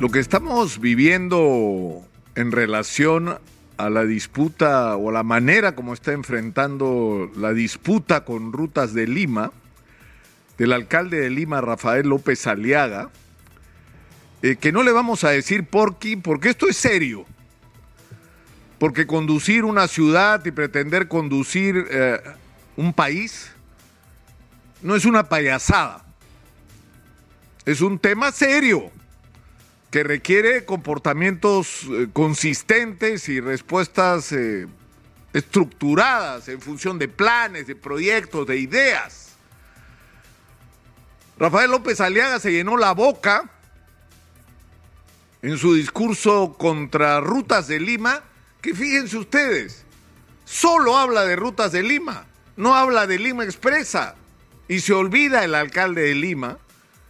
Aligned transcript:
Lo 0.00 0.10
que 0.10 0.20
estamos 0.20 0.78
viviendo 0.78 2.06
en 2.36 2.52
relación 2.52 3.36
a 3.78 3.90
la 3.90 4.04
disputa 4.04 4.96
o 4.96 5.10
la 5.10 5.24
manera 5.24 5.74
como 5.74 5.92
está 5.92 6.12
enfrentando 6.12 7.28
la 7.36 7.52
disputa 7.52 8.24
con 8.24 8.52
rutas 8.52 8.94
de 8.94 9.08
Lima, 9.08 9.50
del 10.56 10.72
alcalde 10.72 11.18
de 11.18 11.30
Lima, 11.30 11.60
Rafael 11.60 12.08
López 12.08 12.46
Aliaga, 12.46 13.10
eh, 14.42 14.54
que 14.54 14.70
no 14.70 14.84
le 14.84 14.92
vamos 14.92 15.24
a 15.24 15.30
decir 15.30 15.66
por 15.66 15.98
qué, 15.98 16.16
porque 16.16 16.50
esto 16.50 16.68
es 16.68 16.76
serio. 16.76 17.26
Porque 18.78 19.08
conducir 19.08 19.64
una 19.64 19.88
ciudad 19.88 20.44
y 20.44 20.52
pretender 20.52 21.08
conducir 21.08 21.88
eh, 21.90 22.20
un 22.76 22.92
país 22.92 23.50
no 24.80 24.94
es 24.94 25.04
una 25.04 25.28
payasada. 25.28 26.04
Es 27.64 27.80
un 27.80 27.98
tema 27.98 28.30
serio 28.30 28.92
que 29.90 30.02
requiere 30.02 30.64
comportamientos 30.64 31.84
eh, 31.90 32.08
consistentes 32.12 33.28
y 33.28 33.40
respuestas 33.40 34.32
eh, 34.32 34.66
estructuradas 35.32 36.48
en 36.48 36.60
función 36.60 36.98
de 36.98 37.08
planes, 37.08 37.66
de 37.66 37.74
proyectos, 37.74 38.46
de 38.46 38.58
ideas. 38.58 39.32
Rafael 41.38 41.70
López 41.70 42.00
Aliaga 42.00 42.40
se 42.40 42.52
llenó 42.52 42.76
la 42.76 42.92
boca 42.92 43.50
en 45.40 45.56
su 45.56 45.74
discurso 45.74 46.54
contra 46.58 47.20
Rutas 47.20 47.68
de 47.68 47.78
Lima, 47.78 48.22
que 48.60 48.74
fíjense 48.74 49.16
ustedes, 49.16 49.84
solo 50.44 50.96
habla 50.96 51.24
de 51.24 51.36
Rutas 51.36 51.72
de 51.72 51.82
Lima, 51.82 52.26
no 52.56 52.74
habla 52.74 53.06
de 53.06 53.18
Lima 53.18 53.44
Expresa, 53.44 54.16
y 54.66 54.80
se 54.80 54.92
olvida 54.92 55.44
el 55.44 55.54
alcalde 55.54 56.02
de 56.02 56.14
Lima 56.14 56.58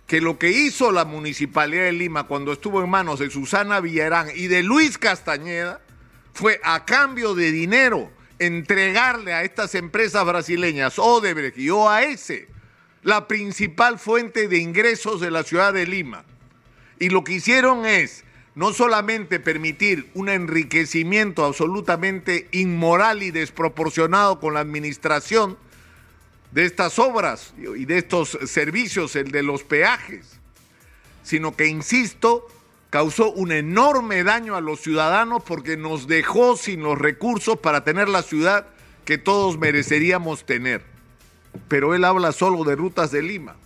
que 0.08 0.22
lo 0.22 0.38
que 0.38 0.50
hizo 0.50 0.90
la 0.90 1.04
Municipalidad 1.04 1.84
de 1.84 1.92
Lima 1.92 2.24
cuando 2.24 2.54
estuvo 2.54 2.82
en 2.82 2.88
manos 2.88 3.18
de 3.18 3.28
Susana 3.28 3.80
Villarán 3.80 4.28
y 4.34 4.46
de 4.46 4.62
Luis 4.62 4.96
Castañeda 4.96 5.82
fue 6.32 6.58
a 6.64 6.86
cambio 6.86 7.34
de 7.34 7.52
dinero 7.52 8.10
entregarle 8.38 9.34
a 9.34 9.42
estas 9.42 9.74
empresas 9.74 10.24
brasileñas, 10.24 10.98
Odebrecht 10.98 11.58
y 11.58 11.68
OAS, 11.68 12.32
la 13.02 13.28
principal 13.28 13.98
fuente 13.98 14.48
de 14.48 14.56
ingresos 14.56 15.20
de 15.20 15.30
la 15.30 15.42
ciudad 15.42 15.74
de 15.74 15.86
Lima. 15.86 16.24
Y 16.98 17.10
lo 17.10 17.22
que 17.22 17.34
hicieron 17.34 17.84
es 17.84 18.24
no 18.54 18.72
solamente 18.72 19.40
permitir 19.40 20.10
un 20.14 20.30
enriquecimiento 20.30 21.44
absolutamente 21.44 22.48
inmoral 22.52 23.22
y 23.22 23.30
desproporcionado 23.30 24.40
con 24.40 24.54
la 24.54 24.60
administración, 24.60 25.58
de 26.50 26.64
estas 26.64 26.98
obras 26.98 27.52
y 27.58 27.84
de 27.84 27.98
estos 27.98 28.38
servicios, 28.46 29.16
el 29.16 29.30
de 29.30 29.42
los 29.42 29.62
peajes, 29.64 30.38
sino 31.22 31.54
que, 31.54 31.66
insisto, 31.66 32.48
causó 32.90 33.30
un 33.32 33.52
enorme 33.52 34.24
daño 34.24 34.56
a 34.56 34.60
los 34.60 34.80
ciudadanos 34.80 35.42
porque 35.44 35.76
nos 35.76 36.06
dejó 36.06 36.56
sin 36.56 36.82
los 36.82 36.98
recursos 36.98 37.58
para 37.58 37.84
tener 37.84 38.08
la 38.08 38.22
ciudad 38.22 38.66
que 39.04 39.18
todos 39.18 39.58
mereceríamos 39.58 40.44
tener. 40.44 40.82
Pero 41.68 41.94
él 41.94 42.04
habla 42.04 42.32
solo 42.32 42.64
de 42.64 42.76
rutas 42.76 43.10
de 43.10 43.22
Lima. 43.22 43.56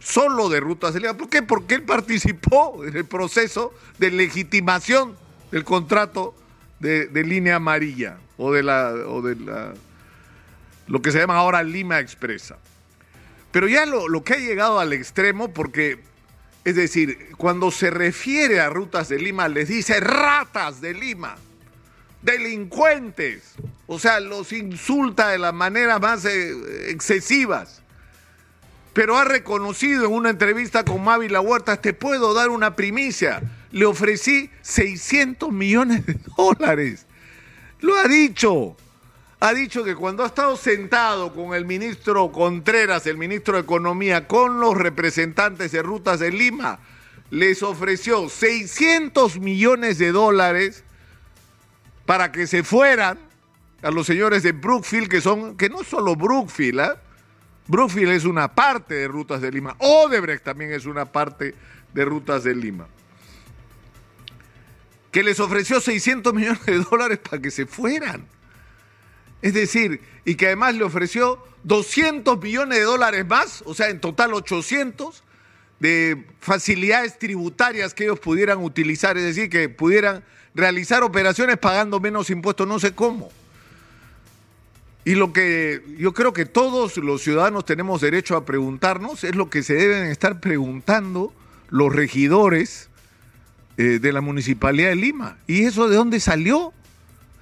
Solo 0.00 0.48
de 0.48 0.60
rutas 0.60 0.94
de 0.94 1.00
Lima. 1.00 1.14
¿Por 1.14 1.28
qué? 1.28 1.42
Porque 1.42 1.76
él 1.76 1.82
participó 1.82 2.84
en 2.84 2.96
el 2.96 3.04
proceso 3.04 3.72
de 3.98 4.10
legitimación 4.10 5.16
del 5.50 5.64
contrato 5.64 6.34
de, 6.78 7.06
de 7.06 7.24
línea 7.24 7.56
amarilla 7.56 8.18
o 8.36 8.52
de 8.52 8.62
la, 8.62 8.92
o 9.06 9.22
de 9.22 9.36
la 9.36 9.74
lo 10.88 11.00
que 11.02 11.12
se 11.12 11.18
llama 11.18 11.36
ahora 11.36 11.62
Lima 11.62 12.00
Expresa. 12.00 12.58
Pero 13.52 13.68
ya 13.68 13.86
lo, 13.86 14.24
que 14.24 14.34
ha 14.34 14.38
llegado 14.38 14.78
al 14.78 14.92
extremo, 14.92 15.52
porque, 15.52 16.00
es 16.64 16.76
decir, 16.76 17.30
cuando 17.36 17.70
se 17.70 17.90
refiere 17.90 18.60
a 18.60 18.68
rutas 18.68 19.08
de 19.08 19.18
Lima, 19.18 19.48
les 19.48 19.68
dice 19.68 20.00
ratas 20.00 20.80
de 20.80 20.94
Lima, 20.94 21.36
delincuentes, 22.22 23.54
o 23.86 23.98
sea, 23.98 24.20
los 24.20 24.52
insulta 24.52 25.28
de 25.28 25.38
la 25.38 25.52
manera 25.52 25.98
más 25.98 26.24
eh, 26.24 26.90
excesivas. 26.90 27.82
Pero 28.92 29.16
ha 29.16 29.24
reconocido 29.24 30.06
en 30.06 30.12
una 30.12 30.30
entrevista 30.30 30.84
con 30.84 31.04
Mavi 31.04 31.28
La 31.28 31.40
Huerta, 31.40 31.80
te 31.80 31.94
puedo 31.94 32.34
dar 32.34 32.48
una 32.50 32.74
primicia, 32.74 33.40
le 33.70 33.86
ofrecí 33.86 34.50
600 34.62 35.52
millones 35.52 36.04
de 36.04 36.18
dólares. 36.36 37.06
Lo 37.80 37.96
ha 37.96 38.08
dicho 38.08 38.76
ha 39.40 39.54
dicho 39.54 39.84
que 39.84 39.94
cuando 39.94 40.24
ha 40.24 40.26
estado 40.26 40.56
sentado 40.56 41.32
con 41.32 41.54
el 41.54 41.64
ministro 41.64 42.32
Contreras, 42.32 43.06
el 43.06 43.16
ministro 43.16 43.54
de 43.54 43.60
Economía, 43.60 44.26
con 44.26 44.60
los 44.60 44.76
representantes 44.76 45.70
de 45.70 45.82
Rutas 45.82 46.18
de 46.18 46.32
Lima, 46.32 46.80
les 47.30 47.62
ofreció 47.62 48.28
600 48.28 49.38
millones 49.38 49.98
de 49.98 50.10
dólares 50.10 50.82
para 52.04 52.32
que 52.32 52.46
se 52.46 52.64
fueran 52.64 53.18
a 53.82 53.90
los 53.90 54.06
señores 54.06 54.42
de 54.42 54.52
Brookfield, 54.52 55.08
que 55.08 55.20
son, 55.20 55.56
que 55.56 55.68
no 55.68 55.84
solo 55.84 56.16
Brookfield, 56.16 56.80
¿eh? 56.80 56.92
Brookfield 57.68 58.12
es 58.12 58.24
una 58.24 58.54
parte 58.54 58.94
de 58.94 59.08
Rutas 59.08 59.40
de 59.40 59.52
Lima, 59.52 59.76
Odebrecht 59.78 60.42
también 60.42 60.72
es 60.72 60.86
una 60.86 61.04
parte 61.04 61.54
de 61.92 62.04
Rutas 62.04 62.42
de 62.42 62.56
Lima, 62.56 62.88
que 65.12 65.22
les 65.22 65.38
ofreció 65.38 65.80
600 65.80 66.34
millones 66.34 66.64
de 66.66 66.78
dólares 66.78 67.18
para 67.18 67.40
que 67.40 67.50
se 67.50 67.66
fueran. 67.66 68.37
Es 69.42 69.54
decir, 69.54 70.00
y 70.24 70.34
que 70.34 70.46
además 70.46 70.74
le 70.74 70.84
ofreció 70.84 71.42
200 71.64 72.42
millones 72.42 72.78
de 72.78 72.84
dólares 72.84 73.26
más, 73.26 73.62
o 73.66 73.74
sea, 73.74 73.88
en 73.88 74.00
total 74.00 74.34
800, 74.34 75.22
de 75.80 76.24
facilidades 76.40 77.18
tributarias 77.18 77.94
que 77.94 78.04
ellos 78.04 78.18
pudieran 78.18 78.62
utilizar, 78.62 79.16
es 79.16 79.24
decir, 79.24 79.48
que 79.48 79.68
pudieran 79.68 80.24
realizar 80.54 81.02
operaciones 81.02 81.56
pagando 81.56 82.00
menos 82.00 82.30
impuestos, 82.30 82.66
no 82.66 82.80
sé 82.80 82.94
cómo. 82.94 83.30
Y 85.04 85.14
lo 85.14 85.32
que 85.32 85.82
yo 85.96 86.12
creo 86.12 86.32
que 86.32 86.44
todos 86.44 86.96
los 86.98 87.22
ciudadanos 87.22 87.64
tenemos 87.64 88.00
derecho 88.00 88.36
a 88.36 88.44
preguntarnos 88.44 89.24
es 89.24 89.36
lo 89.36 89.48
que 89.48 89.62
se 89.62 89.74
deben 89.74 90.10
estar 90.10 90.40
preguntando 90.40 91.32
los 91.70 91.94
regidores 91.94 92.90
eh, 93.76 94.00
de 94.00 94.12
la 94.12 94.20
Municipalidad 94.20 94.90
de 94.90 94.96
Lima. 94.96 95.38
¿Y 95.46 95.62
eso 95.62 95.88
de 95.88 95.96
dónde 95.96 96.20
salió? 96.20 96.74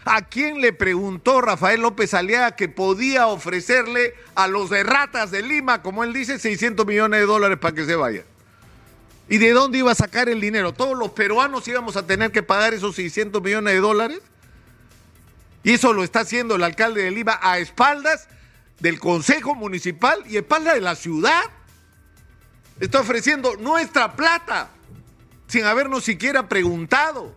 ¿A 0.08 0.22
quién 0.22 0.60
le 0.60 0.72
preguntó 0.72 1.40
Rafael 1.40 1.80
López 1.80 2.14
Aliaga 2.14 2.54
que 2.54 2.68
podía 2.68 3.26
ofrecerle 3.26 4.14
a 4.36 4.46
los 4.46 4.70
de 4.70 4.84
ratas 4.84 5.32
de 5.32 5.42
Lima, 5.42 5.82
como 5.82 6.04
él 6.04 6.12
dice, 6.12 6.38
600 6.38 6.86
millones 6.86 7.18
de 7.18 7.26
dólares 7.26 7.58
para 7.58 7.74
que 7.74 7.84
se 7.86 7.96
vaya? 7.96 8.24
¿Y 9.28 9.38
de 9.38 9.50
dónde 9.50 9.78
iba 9.78 9.90
a 9.90 9.96
sacar 9.96 10.28
el 10.28 10.40
dinero? 10.40 10.72
¿Todos 10.72 10.96
los 10.96 11.10
peruanos 11.10 11.66
íbamos 11.66 11.96
a 11.96 12.06
tener 12.06 12.30
que 12.30 12.44
pagar 12.44 12.72
esos 12.72 12.94
600 12.94 13.42
millones 13.42 13.74
de 13.74 13.80
dólares? 13.80 14.20
Y 15.64 15.72
eso 15.72 15.92
lo 15.92 16.04
está 16.04 16.20
haciendo 16.20 16.54
el 16.54 16.62
alcalde 16.62 17.02
de 17.02 17.10
Lima 17.10 17.40
a 17.42 17.58
espaldas 17.58 18.28
del 18.78 19.00
Consejo 19.00 19.56
Municipal 19.56 20.22
y 20.28 20.36
a 20.36 20.40
espaldas 20.40 20.74
de 20.74 20.82
la 20.82 20.94
ciudad. 20.94 21.42
Está 22.78 23.00
ofreciendo 23.00 23.56
nuestra 23.56 24.14
plata 24.14 24.70
sin 25.48 25.64
habernos 25.64 26.04
siquiera 26.04 26.48
preguntado 26.48 27.34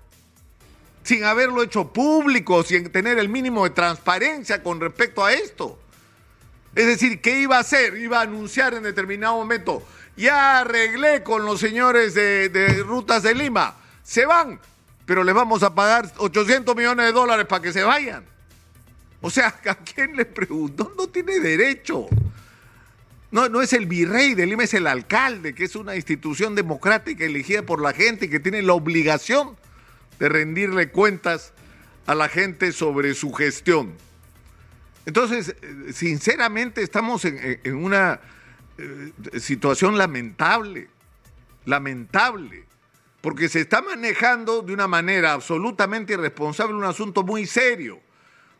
sin 1.10 1.24
haberlo 1.24 1.64
hecho 1.64 1.92
público, 1.92 2.62
sin 2.62 2.92
tener 2.92 3.18
el 3.18 3.30
mínimo 3.30 3.64
de 3.64 3.72
transparencia 3.72 4.62
con 4.62 4.80
respecto 4.80 5.26
a 5.26 5.34
esto. 5.34 5.80
Es 6.76 6.86
decir, 6.86 7.20
¿qué 7.20 7.42
iba 7.42 7.58
a 7.58 7.62
hacer? 7.62 7.98
Iba 7.98 8.20
a 8.20 8.22
anunciar 8.22 8.76
en 8.76 8.84
determinado 8.84 9.36
momento, 9.36 9.84
ya 10.16 10.60
arreglé 10.60 11.24
con 11.24 11.46
los 11.46 11.60
señores 11.60 12.14
de, 12.14 12.84
Rutas 12.86 13.24
de 13.24 13.34
Lima, 13.34 13.76
se 14.04 14.28
van, 14.28 14.60
pero 15.08 15.24
les 15.24 15.34
vamos 15.34 15.64
a 15.64 15.74
pagar 15.74 16.14
800 16.18 16.76
millones 16.76 17.08
de 17.08 17.12
dólares 17.12 17.48
para 17.48 17.64
que 17.64 17.74
se 17.74 17.82
vayan. 17.82 18.24
O 19.20 19.32
sea, 19.32 19.48
¿a 19.66 19.76
quién 19.78 20.16
le 20.16 20.26
preguntó? 20.26 20.94
No 20.96 21.08
tiene 21.08 21.40
derecho. 21.40 22.06
No, 23.32 23.50
no 23.50 23.64
es 23.64 23.74
el 23.74 23.88
virrey 23.88 24.36
de 24.36 24.46
Lima, 24.46 24.64
es 24.64 24.76
el 24.76 24.86
alcalde, 24.86 25.56
que 25.56 25.64
es 25.64 25.76
una 25.76 25.96
institución 25.96 26.54
democrática 26.54 27.26
elegida 27.26 27.64
por 27.64 27.82
la 27.82 27.94
gente 27.94 28.28
y 28.28 28.30
que 28.30 28.40
tiene 28.40 28.62
la 28.62 28.74
obligación 28.74 29.58
de 30.20 30.30
rendirle 30.30 30.92
cuentas 30.92 31.54
a 32.06 32.16
la 32.16 32.28
gente 32.28 32.72
sobre 32.72 33.14
su 33.14 33.34
gestión. 33.34 33.94
Entonces, 35.06 35.56
sinceramente 35.94 36.84
estamos 36.84 37.26
en, 37.26 37.76
una 37.76 38.20
eh, 38.78 39.12
situación 39.40 39.98
lamentable, 39.98 40.90
lamentable, 41.66 42.66
porque 43.22 43.50
se 43.50 43.62
está 43.62 43.82
manejando 43.82 44.62
de 44.62 44.74
una 44.74 44.88
manera 44.88 45.34
absolutamente 45.34 46.14
irresponsable 46.14 46.76
un 46.76 46.84
asunto 46.84 47.24
muy 47.24 47.46
serio, 47.46 48.00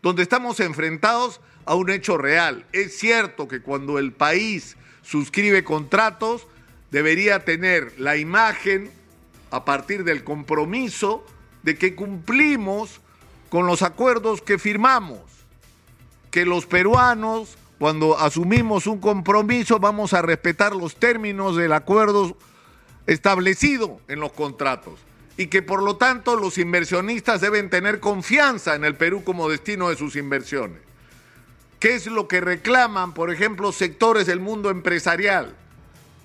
donde 0.02 0.24
estamos 0.24 0.60
enfrentados 0.60 1.42
a 1.66 1.76
un 1.76 1.90
hecho 1.90 2.18
real. 2.18 2.66
Es 2.72 2.98
cierto 2.98 3.48
que 3.48 3.62
cuando 3.62 4.00
el 4.00 4.12
país 4.12 4.76
suscribe 5.02 5.64
contratos, 5.64 6.48
debería 6.92 7.46
tener 7.46 8.00
la 8.00 8.18
imagen 8.18 8.92
a 9.52 9.66
partir 9.66 10.04
del 10.04 10.24
compromiso 10.24 11.26
de 11.64 11.78
que 11.78 11.96
cumplimos 11.96 13.02
con 13.50 13.66
los 13.66 13.82
acuerdos 13.82 14.42
que 14.42 14.58
firmamos, 14.58 15.22
que 16.32 16.46
los 16.46 16.66
peruanos, 16.66 17.58
cuando 17.80 18.18
asumimos 18.18 18.88
un 18.88 19.00
compromiso, 19.00 19.80
vamos 19.80 20.14
a 20.14 20.22
respetar 20.22 20.76
los 20.76 20.96
términos 20.96 21.56
del 21.56 21.74
acuerdo 21.74 22.38
establecido 23.08 24.00
en 24.08 24.20
los 24.20 24.32
contratos 24.32 25.00
y 25.40 25.48
que 25.48 25.62
por 25.62 25.82
lo 25.82 25.96
tanto 25.96 26.36
los 26.36 26.58
inversionistas 26.58 27.40
deben 27.40 27.70
tener 27.70 28.02
confianza 28.02 28.76
en 28.76 28.84
el 28.84 28.96
Perú 28.96 29.24
como 29.24 29.50
destino 29.50 29.90
de 29.90 29.96
sus 29.96 30.18
inversiones. 30.18 30.82
¿Qué 31.80 31.96
es 31.96 32.08
lo 32.08 32.28
que 32.28 32.42
reclaman, 32.42 33.14
por 33.14 33.32
ejemplo, 33.32 33.72
sectores 33.72 34.28
del 34.28 34.42
mundo 34.42 34.70
empresarial? 34.70 35.56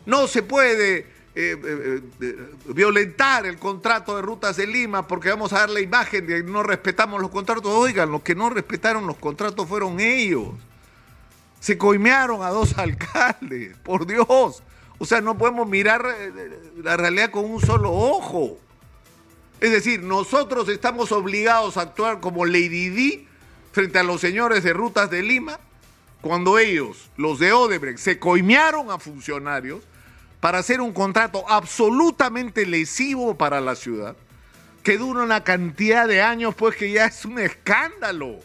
No 0.05 0.27
se 0.27 0.43
puede 0.43 1.07
eh, 1.37 1.59
eh, 1.61 2.01
eh, 2.21 2.37
violentar 2.67 3.45
el 3.45 3.59
contrato 3.59 4.15
de 4.15 4.23
rutas 4.23 4.57
de 4.57 4.69
Lima 4.69 5.09
porque 5.09 5.31
vamos 5.31 5.53
a 5.53 5.61
dar 5.61 5.71
la 5.71 5.81
imagen 5.81 6.29
de 6.29 6.45
que 6.45 6.51
no 6.51 6.63
respetamos 6.63 7.21
los 7.21 7.31
contratos. 7.31 7.73
Oigan, 7.73 8.13
los 8.13 8.23
que 8.23 8.37
no 8.37 8.51
respetaron 8.51 9.07
los 9.07 9.17
contratos 9.17 9.69
fueron 9.69 9.99
ellos. 9.99 10.51
Se 11.59 11.77
coimearon 11.77 12.43
a 12.43 12.51
dos 12.51 12.79
alcaldes, 12.79 13.77
por 13.79 14.07
Dios. 14.07 14.63
O 14.99 15.05
sea, 15.05 15.21
no 15.21 15.37
podemos 15.37 15.69
mirar 15.69 16.07
la 16.83 16.97
realidad 16.97 17.33
con 17.33 17.47
un 17.47 17.61
solo 17.61 17.91
ojo. 17.91 18.59
Es 19.61 19.73
decir, 19.73 20.05
nosotros 20.05 20.69
estamos 20.69 21.11
obligados 21.11 21.77
a 21.77 21.81
actuar 21.83 22.21
como 22.21 22.47
Lady 22.47 22.91
D 22.91 23.27
frente 23.73 23.99
a 23.99 24.05
los 24.05 24.21
señores 24.21 24.63
de 24.63 24.73
Rutas 24.73 25.11
de 25.11 25.23
Lima 25.23 25.59
cuando 26.21 26.59
ellos, 26.59 27.11
los 27.17 27.41
de 27.41 27.53
Odebrecht, 27.53 27.99
se 27.99 28.21
coimearon 28.21 28.93
a 28.93 28.99
funcionarios 28.99 29.83
para 30.45 30.59
hacer 30.59 30.83
un 30.83 30.93
contrato 30.93 31.43
absolutamente 31.49 32.67
lesivo 32.67 33.35
para 33.35 33.63
la 33.63 33.75
ciudad, 33.75 34.15
que 34.83 34.99
dura 34.99 35.23
una 35.23 35.43
cantidad 35.43 36.07
de 36.07 36.21
años, 36.21 36.55
pues 36.55 36.77
que 36.77 36.93
ya 36.93 37.07
es 37.07 37.25
un 37.25 37.39
escándalo, 37.39 38.41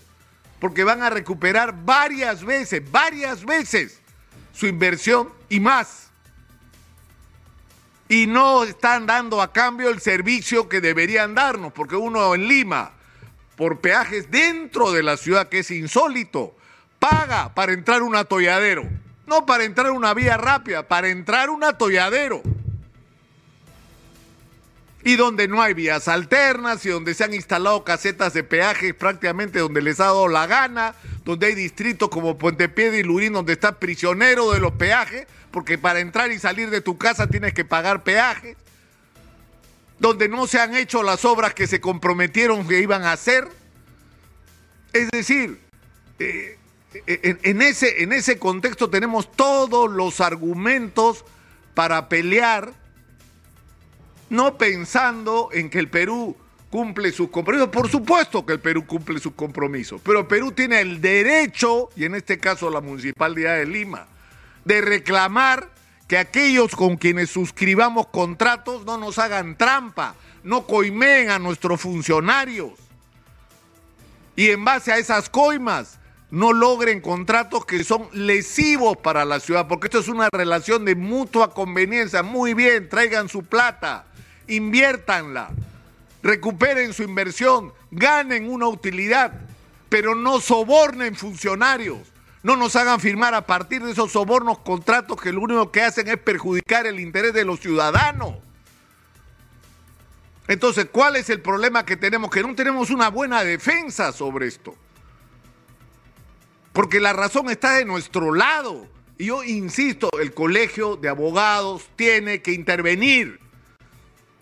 porque 0.61 0.85
van 0.85 1.03
a 1.03 1.09
recuperar 1.09 1.75
varias 1.83 2.45
veces, 2.45 2.89
varias 2.89 3.43
veces 3.43 3.99
su 4.53 4.65
inversión 4.65 5.27
y 5.49 5.59
más. 5.59 6.09
Y 8.07 8.27
no 8.27 8.63
están 8.63 9.05
dando 9.05 9.41
a 9.41 9.51
cambio 9.51 9.89
el 9.89 9.99
servicio 9.99 10.69
que 10.69 10.79
deberían 10.79 11.35
darnos, 11.35 11.73
porque 11.73 11.97
uno 11.97 12.33
en 12.33 12.47
Lima, 12.47 12.93
por 13.57 13.81
peajes 13.81 14.31
dentro 14.31 14.93
de 14.93 15.03
la 15.03 15.17
ciudad, 15.17 15.49
que 15.49 15.59
es 15.59 15.69
insólito, 15.69 16.55
paga 16.97 17.53
para 17.53 17.73
entrar 17.73 18.03
un 18.03 18.15
atolladero 18.15 18.87
no 19.29 19.45
para 19.45 19.63
entrar 19.63 19.91
una 19.91 20.13
vía 20.13 20.35
rápida, 20.35 20.87
para 20.87 21.07
entrar 21.07 21.49
un 21.49 21.63
atolladero. 21.63 22.41
Y 25.01 25.15
donde 25.15 25.47
no 25.47 25.61
hay 25.61 25.73
vías 25.73 26.09
alternas 26.09 26.85
y 26.85 26.89
donde 26.89 27.13
se 27.13 27.23
han 27.23 27.33
instalado 27.33 27.85
casetas 27.85 28.33
de 28.33 28.43
peaje 28.43 28.93
prácticamente 28.93 29.59
donde 29.59 29.81
les 29.81 30.01
ha 30.01 30.05
dado 30.05 30.27
la 30.27 30.45
gana, 30.45 30.93
donde 31.23 31.47
hay 31.47 31.55
distritos 31.55 32.09
como 32.09 32.37
Puente 32.37 32.67
Piedra 32.67 32.97
y 32.97 33.03
Lurín 33.03 33.31
donde 33.31 33.53
está 33.53 33.79
prisionero 33.79 34.51
de 34.51 34.59
los 34.59 34.73
peajes, 34.73 35.25
porque 35.51 35.77
para 35.77 36.01
entrar 36.01 36.31
y 36.31 36.39
salir 36.39 36.69
de 36.69 36.81
tu 36.81 36.97
casa 36.97 37.27
tienes 37.27 37.53
que 37.53 37.63
pagar 37.63 38.03
peajes, 38.03 38.57
donde 39.99 40.27
no 40.27 40.47
se 40.47 40.59
han 40.59 40.75
hecho 40.75 41.01
las 41.01 41.23
obras 41.23 41.53
que 41.53 41.67
se 41.67 41.79
comprometieron 41.79 42.67
que 42.67 42.81
iban 42.81 43.03
a 43.03 43.13
hacer. 43.13 43.47
Es 44.91 45.09
decir, 45.11 45.61
eh, 46.19 46.58
en, 46.93 47.61
ese, 47.61 48.03
en 48.03 48.13
ese 48.13 48.39
contexto 48.39 48.89
tenemos 48.89 49.31
todos 49.31 49.91
los 49.91 50.21
argumentos 50.21 51.23
para 51.73 52.09
pelear, 52.09 52.73
no 54.29 54.57
pensando 54.57 55.49
en 55.51 55.69
que 55.69 55.79
el 55.79 55.89
Perú 55.89 56.35
cumple 56.69 57.11
sus 57.11 57.29
compromisos. 57.29 57.69
Por 57.69 57.89
supuesto 57.89 58.45
que 58.45 58.53
el 58.53 58.59
Perú 58.59 58.85
cumple 58.85 59.19
sus 59.19 59.33
compromisos, 59.33 60.01
pero 60.03 60.27
Perú 60.27 60.51
tiene 60.51 60.81
el 60.81 61.01
derecho, 61.01 61.89
y 61.95 62.05
en 62.05 62.15
este 62.15 62.39
caso 62.39 62.69
la 62.69 62.81
Municipalidad 62.81 63.57
de 63.57 63.65
Lima, 63.65 64.07
de 64.65 64.81
reclamar 64.81 65.69
que 66.07 66.17
aquellos 66.17 66.75
con 66.75 66.97
quienes 66.97 67.29
suscribamos 67.29 68.07
contratos 68.07 68.83
no 68.85 68.97
nos 68.97 69.19
hagan 69.19 69.57
trampa, 69.57 70.15
no 70.43 70.65
coimeen 70.65 71.29
a 71.29 71.37
nuestros 71.37 71.79
funcionarios. 71.81 72.71
Y 74.35 74.49
en 74.49 74.63
base 74.63 74.91
a 74.91 74.97
esas 74.97 75.29
coimas, 75.29 75.99
no 76.31 76.53
logren 76.53 77.01
contratos 77.01 77.65
que 77.65 77.83
son 77.83 78.07
lesivos 78.13 78.97
para 78.97 79.25
la 79.25 79.39
ciudad, 79.39 79.67
porque 79.67 79.87
esto 79.87 79.99
es 79.99 80.07
una 80.07 80.29
relación 80.31 80.85
de 80.85 80.95
mutua 80.95 81.53
conveniencia. 81.53 82.21
Muy 82.21 82.53
bien, 82.53 82.87
traigan 82.87 83.29
su 83.29 83.43
plata, 83.43 84.05
inviértanla, 84.47 85.49
recuperen 86.21 86.93
su 86.93 87.03
inversión, 87.03 87.73
ganen 87.89 88.49
una 88.49 88.67
utilidad, 88.67 89.33
pero 89.89 90.13
no 90.13 90.39
sobornen 90.39 91.15
funcionarios. 91.15 91.97
No 92.41 92.55
nos 92.55 92.75
hagan 92.77 93.01
firmar 93.01 93.33
a 93.33 93.45
partir 93.45 93.83
de 93.83 93.91
esos 93.91 94.13
sobornos 94.13 94.59
contratos 94.59 95.19
que 95.19 95.33
lo 95.33 95.41
único 95.41 95.71
que 95.71 95.81
hacen 95.81 96.07
es 96.07 96.17
perjudicar 96.17 96.87
el 96.87 96.99
interés 96.99 97.33
de 97.33 97.43
los 97.43 97.59
ciudadanos. 97.59 98.35
Entonces, 100.47 100.87
¿cuál 100.89 101.17
es 101.17 101.29
el 101.29 101.41
problema 101.41 101.85
que 101.85 101.97
tenemos? 101.97 102.31
Que 102.31 102.41
no 102.41 102.55
tenemos 102.55 102.91
una 102.91 103.09
buena 103.09 103.43
defensa 103.43 104.13
sobre 104.13 104.47
esto 104.47 104.73
porque 106.73 106.99
la 106.99 107.13
razón 107.13 107.49
está 107.49 107.75
de 107.75 107.85
nuestro 107.85 108.33
lado. 108.33 108.87
Y 109.17 109.25
yo 109.25 109.43
insisto, 109.43 110.09
el 110.19 110.33
colegio 110.33 110.95
de 110.95 111.09
abogados 111.09 111.89
tiene 111.95 112.41
que 112.41 112.53
intervenir. 112.53 113.39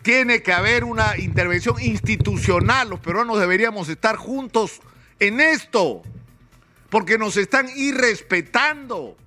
Tiene 0.04 0.42
que 0.42 0.54
haber 0.54 0.84
una 0.84 1.18
intervención 1.18 1.82
institucional. 1.82 2.90
Los 2.90 3.00
peruanos 3.00 3.40
deberíamos 3.40 3.90
estar 3.90 4.16
juntos 4.16 4.82
en 5.20 5.40
esto. 5.40 6.04
Porque 6.90 7.18
nos 7.18 7.38
están 7.38 7.68
irrespetando. 7.76 9.18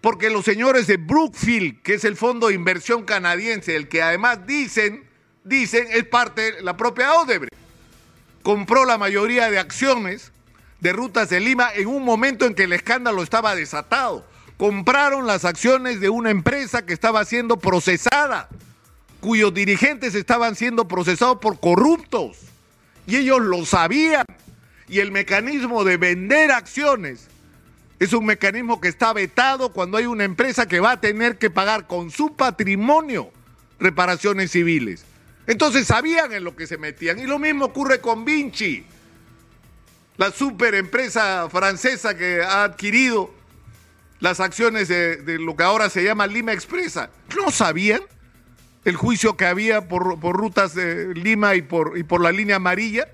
Porque 0.00 0.30
los 0.30 0.44
señores 0.44 0.86
de 0.86 0.96
Brookfield, 0.96 1.82
que 1.82 1.94
es 1.94 2.04
el 2.04 2.16
fondo 2.16 2.48
de 2.48 2.54
inversión 2.54 3.04
canadiense, 3.04 3.74
el 3.76 3.88
que 3.88 4.02
además 4.02 4.46
dicen, 4.46 5.04
dicen, 5.44 5.86
es 5.90 6.04
parte 6.04 6.52
de 6.52 6.62
la 6.62 6.76
propia 6.76 7.14
Odebrecht, 7.14 7.54
compró 8.42 8.84
la 8.84 8.98
mayoría 8.98 9.50
de 9.50 9.58
acciones 9.58 10.32
de 10.80 10.92
Rutas 10.92 11.28
de 11.28 11.40
Lima 11.40 11.70
en 11.74 11.88
un 11.88 12.04
momento 12.04 12.46
en 12.46 12.54
que 12.54 12.64
el 12.64 12.72
escándalo 12.72 13.22
estaba 13.22 13.54
desatado. 13.54 14.24
Compraron 14.56 15.26
las 15.26 15.44
acciones 15.44 16.00
de 16.00 16.08
una 16.08 16.30
empresa 16.30 16.84
que 16.84 16.92
estaba 16.92 17.24
siendo 17.24 17.58
procesada, 17.58 18.48
cuyos 19.20 19.54
dirigentes 19.54 20.14
estaban 20.14 20.56
siendo 20.56 20.88
procesados 20.88 21.38
por 21.38 21.60
corruptos. 21.60 22.38
Y 23.06 23.16
ellos 23.16 23.40
lo 23.40 23.64
sabían. 23.64 24.24
Y 24.88 25.00
el 25.00 25.12
mecanismo 25.12 25.84
de 25.84 25.96
vender 25.96 26.50
acciones 26.50 27.28
es 27.98 28.12
un 28.12 28.24
mecanismo 28.24 28.80
que 28.80 28.88
está 28.88 29.12
vetado 29.12 29.72
cuando 29.72 29.96
hay 29.98 30.06
una 30.06 30.24
empresa 30.24 30.66
que 30.66 30.80
va 30.80 30.92
a 30.92 31.00
tener 31.00 31.36
que 31.36 31.50
pagar 31.50 31.86
con 31.86 32.10
su 32.10 32.34
patrimonio 32.36 33.30
reparaciones 33.78 34.50
civiles. 34.50 35.04
Entonces 35.46 35.86
sabían 35.86 36.32
en 36.32 36.44
lo 36.44 36.56
que 36.56 36.66
se 36.66 36.78
metían. 36.78 37.18
Y 37.18 37.24
lo 37.24 37.38
mismo 37.38 37.66
ocurre 37.66 38.00
con 38.00 38.24
Vinci 38.24 38.84
la 40.18 40.32
super 40.32 40.74
empresa 40.74 41.48
francesa 41.48 42.16
que 42.16 42.42
ha 42.42 42.64
adquirido 42.64 43.32
las 44.18 44.40
acciones 44.40 44.88
de, 44.88 45.38
lo 45.38 45.54
que 45.54 45.62
ahora 45.62 45.88
se 45.88 46.02
llama 46.02 46.26
Lima 46.26 46.52
Expresa. 46.52 47.08
¿No 47.36 47.52
sabían 47.52 48.02
el 48.84 48.96
juicio 48.96 49.36
que 49.36 49.46
había 49.46 49.86
por, 49.86 50.02
rutas 50.20 50.74
de 50.74 51.14
Lima 51.14 51.54
y 51.54 51.62
por, 51.62 51.96
y 51.96 52.02
por 52.02 52.20
la 52.20 52.32
línea 52.32 52.56
amarilla? 52.56 53.06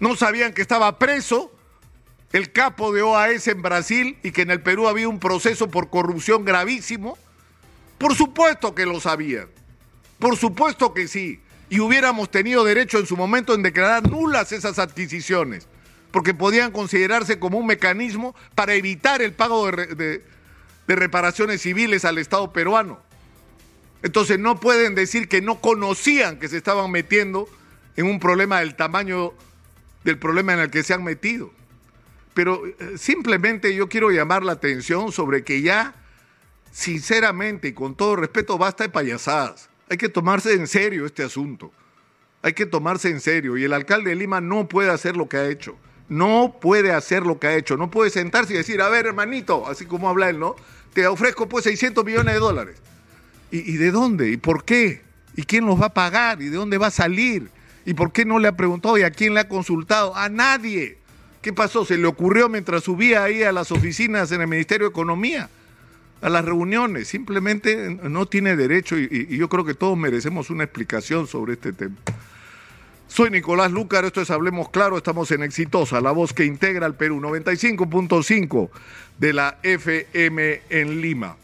¿No 0.00 0.16
sabían 0.16 0.54
que 0.54 0.62
estaba 0.62 0.98
preso 0.98 1.52
el 2.32 2.50
capo 2.50 2.92
de 2.92 3.02
OAS 3.02 3.46
en 3.48 3.60
Brasil 3.60 4.18
y 4.22 4.30
que 4.30 4.42
en 4.42 4.50
el 4.50 4.62
Perú 4.62 4.88
había 4.88 5.10
un 5.10 5.20
proceso 5.20 5.70
por 5.70 5.90
corrupción 5.90 6.46
gravísimo? 6.46 7.18
Por 7.98 8.14
supuesto 8.14 8.74
que 8.74 8.86
lo 8.86 9.00
sabían. 9.00 9.48
Por 10.18 10.38
supuesto 10.38 10.94
que 10.94 11.08
sí. 11.08 11.42
Y 11.68 11.80
hubiéramos 11.80 12.30
tenido 12.30 12.64
derecho 12.64 12.98
en 12.98 13.06
su 13.06 13.18
momento 13.18 13.52
en 13.52 13.62
declarar 13.62 14.08
nulas 14.08 14.52
esas 14.52 14.78
adquisiciones 14.78 15.68
porque 16.10 16.34
podían 16.34 16.72
considerarse 16.72 17.38
como 17.38 17.58
un 17.58 17.66
mecanismo 17.66 18.34
para 18.54 18.74
evitar 18.74 19.22
el 19.22 19.32
pago 19.32 19.70
de, 19.70 20.24
reparaciones 20.86 21.62
civiles 21.62 22.04
al 22.04 22.18
Estado 22.18 22.52
peruano. 22.52 23.00
Entonces 24.02 24.38
no 24.38 24.60
pueden 24.60 24.94
decir 24.94 25.28
que 25.28 25.40
no 25.40 25.60
conocían 25.60 26.38
que 26.38 26.48
se 26.48 26.56
estaban 26.56 26.90
metiendo 26.90 27.48
en 27.96 28.06
un 28.06 28.20
problema 28.20 28.60
del 28.60 28.76
tamaño 28.76 29.34
del 30.04 30.18
problema 30.18 30.52
en 30.52 30.60
el 30.60 30.70
que 30.70 30.84
se 30.84 30.94
han 30.94 31.02
metido. 31.02 31.50
Pero 32.32 32.64
eh, 32.66 32.74
simplemente 32.96 33.74
yo 33.74 33.88
quiero 33.88 34.10
llamar 34.10 34.44
la 34.44 34.52
atención 34.52 35.10
sobre 35.10 35.42
que 35.42 35.62
ya, 35.62 35.94
sinceramente 36.70 37.68
y 37.68 37.72
con 37.72 37.96
todo 37.96 38.14
respeto, 38.14 38.56
basta 38.56 38.84
de 38.84 38.90
payasadas. 38.90 39.68
Hay 39.90 39.96
que 39.96 40.08
tomarse 40.08 40.52
en 40.52 40.68
serio 40.68 41.06
este 41.06 41.24
asunto. 41.24 41.72
Hay 42.42 42.52
que 42.52 42.66
tomarse 42.66 43.08
en 43.08 43.20
serio. 43.20 43.56
Y 43.56 43.64
el 43.64 43.72
alcalde 43.72 44.10
de 44.10 44.16
Lima 44.16 44.40
no 44.40 44.68
puede 44.68 44.90
hacer 44.90 45.16
lo 45.16 45.28
que 45.28 45.38
ha 45.38 45.48
hecho 45.48 45.76
no 46.08 46.56
puede 46.60 46.92
hacer 46.92 47.24
lo 47.24 47.38
que 47.38 47.48
ha 47.48 47.56
hecho, 47.56 47.76
no 47.76 47.90
puede 47.90 48.10
sentarse 48.10 48.54
y 48.54 48.56
decir, 48.56 48.80
a 48.80 48.88
ver, 48.88 49.06
hermanito, 49.06 49.66
así 49.66 49.86
como 49.86 50.08
habla 50.08 50.30
él, 50.30 50.38
¿no? 50.38 50.54
Te 50.92 51.06
ofrezco 51.06 51.48
pues 51.48 51.64
600 51.64 52.04
millones 52.04 52.34
de 52.34 52.40
dólares. 52.40 52.76
¿Y, 53.50 53.76
de 53.76 53.90
dónde? 53.90 54.30
¿Y 54.30 54.36
por 54.36 54.64
qué? 54.64 55.02
¿Y 55.36 55.42
quién 55.44 55.66
los 55.66 55.80
va 55.80 55.86
a 55.86 55.94
pagar? 55.94 56.42
¿Y 56.42 56.48
de 56.48 56.56
dónde 56.56 56.78
va 56.78 56.88
a 56.88 56.90
salir? 56.90 57.48
¿Y 57.84 57.94
por 57.94 58.12
qué 58.12 58.24
no 58.24 58.38
le 58.38 58.48
ha 58.48 58.56
preguntado? 58.56 58.98
¿Y 58.98 59.02
a 59.02 59.10
quién 59.10 59.34
le 59.34 59.40
ha 59.40 59.48
consultado? 59.48 60.16
A 60.16 60.28
nadie. 60.28 60.98
¿Qué 61.42 61.52
pasó? 61.52 61.84
¿Se 61.84 61.96
le 61.96 62.06
ocurrió 62.06 62.48
mientras 62.48 62.82
subía 62.84 63.22
ahí 63.22 63.44
a 63.44 63.52
las 63.52 63.70
oficinas 63.70 64.32
en 64.32 64.40
el 64.40 64.48
Ministerio 64.48 64.88
de 64.88 64.90
Economía? 64.90 65.48
a 66.22 66.30
las 66.30 66.44
reuniones, 66.46 67.08
simplemente 67.08 67.98
no 68.02 68.24
tiene 68.24 68.56
derecho 68.56 68.98
y, 68.98 69.26
y 69.28 69.36
yo 69.36 69.50
creo 69.50 69.66
que 69.66 69.74
todos 69.74 69.98
merecemos 69.98 70.48
una 70.48 70.64
explicación 70.64 71.26
sobre 71.26 71.52
este 71.52 71.74
tema. 71.74 71.94
Soy 73.08 73.30
Nicolás 73.30 73.72
Lucar, 73.72 74.04
esto 74.04 74.20
es 74.20 74.30
Hablemos 74.30 74.68
Claro, 74.68 74.96
estamos 74.96 75.30
en 75.30 75.42
Exitosa, 75.42 76.00
la 76.00 76.10
voz 76.10 76.32
que 76.32 76.44
integra 76.44 76.86
al 76.86 76.96
Perú, 76.96 77.20
95.5 77.20 78.68
de 79.18 79.32
la 79.32 79.58
FM 79.62 80.62
en 80.68 81.00
Lima. 81.00 81.36